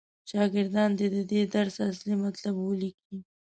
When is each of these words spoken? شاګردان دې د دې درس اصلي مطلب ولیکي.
شاګردان 0.29 0.89
دې 0.99 1.07
د 1.15 1.17
دې 1.31 1.41
درس 1.55 1.75
اصلي 1.89 2.15
مطلب 2.25 2.55
ولیکي. 2.59 3.17